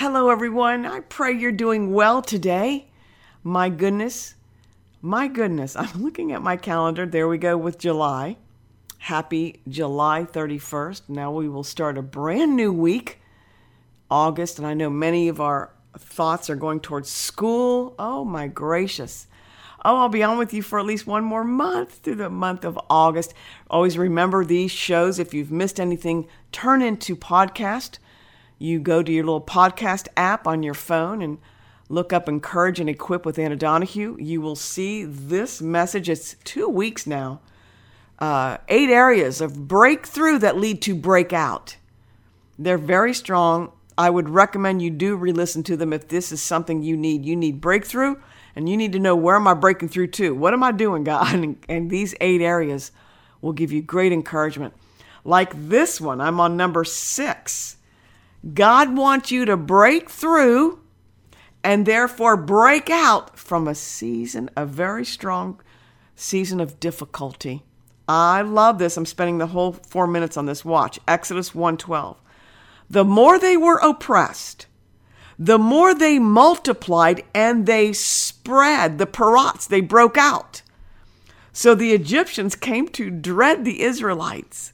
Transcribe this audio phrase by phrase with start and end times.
[0.00, 0.86] Hello, everyone.
[0.86, 2.86] I pray you're doing well today.
[3.44, 4.34] My goodness,
[5.02, 7.04] my goodness, I'm looking at my calendar.
[7.04, 8.38] There we go with July.
[8.96, 11.02] Happy July 31st.
[11.10, 13.20] Now we will start a brand new week,
[14.10, 17.94] August, and I know many of our thoughts are going towards school.
[17.98, 19.26] Oh, my gracious.
[19.84, 22.64] Oh, I'll be on with you for at least one more month through the month
[22.64, 23.34] of August.
[23.68, 25.18] Always remember these shows.
[25.18, 27.98] If you've missed anything, turn into podcast
[28.60, 31.38] you go to your little podcast app on your phone and
[31.88, 34.18] look up Encourage and Equip with Anna Donahue.
[34.20, 36.10] You will see this message.
[36.10, 37.40] It's two weeks now.
[38.18, 41.78] Uh, eight areas of breakthrough that lead to breakout.
[42.58, 43.72] They're very strong.
[43.96, 47.24] I would recommend you do re listen to them if this is something you need.
[47.24, 48.16] You need breakthrough
[48.54, 50.34] and you need to know where am I breaking through to?
[50.34, 51.34] What am I doing, God?
[51.34, 52.92] And, and these eight areas
[53.40, 54.74] will give you great encouragement.
[55.24, 57.78] Like this one, I'm on number six.
[58.54, 60.80] God wants you to break through
[61.62, 65.60] and therefore break out from a season, a very strong
[66.16, 67.62] season of difficulty.
[68.08, 68.96] I love this.
[68.96, 70.98] I'm spending the whole 4 minutes on this watch.
[71.06, 72.16] Exodus 1:12.
[72.88, 74.66] The more they were oppressed,
[75.38, 80.62] the more they multiplied and they spread, the parats, they broke out.
[81.52, 84.72] So the Egyptians came to dread the Israelites.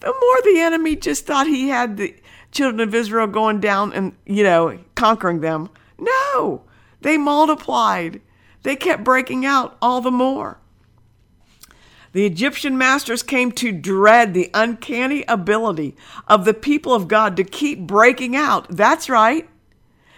[0.00, 2.14] The more the enemy just thought he had the
[2.52, 5.70] children of Israel going down and, you know, conquering them.
[5.98, 6.62] No,
[7.00, 8.20] they multiplied.
[8.62, 10.58] They kept breaking out all the more.
[12.12, 15.96] The Egyptian masters came to dread the uncanny ability
[16.28, 18.68] of the people of God to keep breaking out.
[18.68, 19.48] That's right.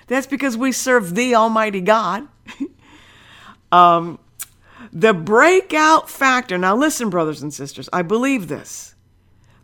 [0.09, 2.29] That's because we serve the Almighty God.
[3.73, 4.19] um,
[4.93, 8.97] the breakout factor, now listen, brothers and sisters, I believe this.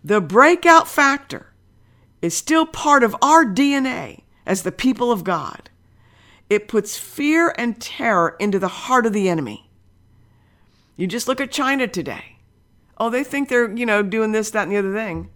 [0.05, 1.50] The breakout factor
[2.23, 5.71] is still part of our DNA as the people of God.
[6.49, 9.71] It puts fear and terror into the heart of the enemy.
[10.97, 12.37] You just look at China today.
[12.99, 15.31] Oh, they think they're, you know, doing this, that, and the other thing.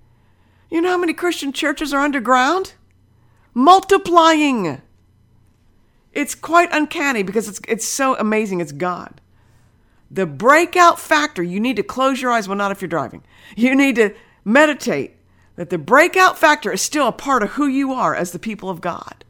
[0.70, 2.75] You know how many Christian churches are underground?
[3.54, 4.82] Multiplying.
[6.12, 8.60] It's quite uncanny because it's, it's so amazing.
[8.60, 9.20] It's God.
[10.10, 12.47] The breakout factor, you need to close your eyes.
[12.48, 13.22] Well, not if you're driving.
[13.56, 14.14] You need to
[14.44, 15.13] meditate
[15.56, 18.69] that the breakout factor is still a part of who you are as the people
[18.69, 19.25] of God.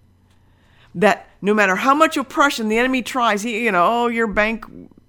[0.95, 4.65] That no matter how much oppression the enemy tries, he, you know, oh, your bank,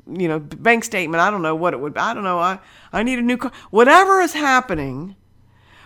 [0.08, 2.00] you know, bank statement, I don't know what it would be.
[2.00, 2.40] I don't know.
[2.40, 2.59] I,
[2.92, 3.52] I need a new car.
[3.70, 5.16] Whatever is happening,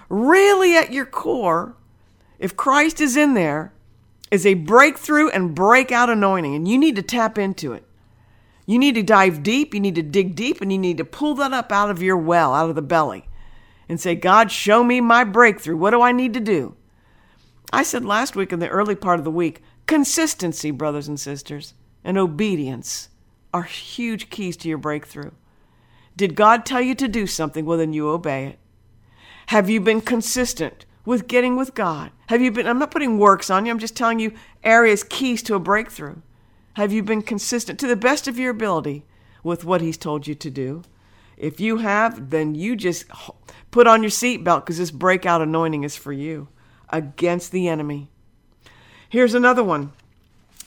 [0.07, 1.75] really at your core,
[2.39, 3.73] if Christ is in there,
[4.31, 7.83] is a breakthrough and breakout anointing, and you need to tap into it.
[8.65, 11.33] You need to dive deep, you need to dig deep, and you need to pull
[11.35, 13.28] that up out of your well, out of the belly
[13.89, 15.75] and say, God, show me my breakthrough.
[15.75, 16.75] What do I need to do?
[17.73, 21.73] I said last week in the early part of the week consistency, brothers and sisters,
[22.03, 23.09] and obedience
[23.51, 25.31] are huge keys to your breakthrough.
[26.15, 27.65] Did God tell you to do something?
[27.65, 28.59] Well, then you obey it.
[29.47, 32.11] Have you been consistent with getting with God?
[32.27, 34.33] Have you been, I'm not putting works on you, I'm just telling you
[34.63, 36.17] areas, keys to a breakthrough.
[36.73, 39.05] Have you been consistent to the best of your ability
[39.43, 40.83] with what He's told you to do?
[41.35, 43.05] If you have, then you just
[43.71, 46.47] put on your seatbelt because this breakout anointing is for you
[46.89, 48.09] against the enemy.
[49.09, 49.91] Here's another one.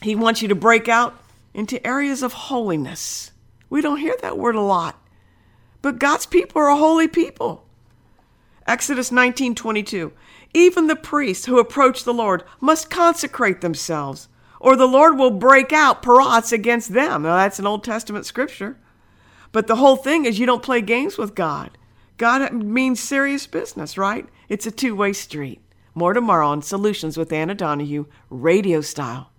[0.01, 1.17] He wants you to break out
[1.53, 3.31] into areas of holiness.
[3.69, 5.01] We don't hear that word a lot,
[5.81, 7.65] but God's people are a holy people.
[8.67, 10.11] Exodus 19:22.
[10.53, 14.27] Even the priests who approach the Lord must consecrate themselves,
[14.59, 17.23] or the Lord will break out parats against them.
[17.23, 18.77] Now that's an Old Testament scripture.
[19.51, 21.77] But the whole thing is you don't play games with God.
[22.23, 24.25] God means serious business, right?
[24.47, 25.59] It's a two way street.
[25.93, 29.32] More tomorrow on Solutions with Anna Donahue, radio style.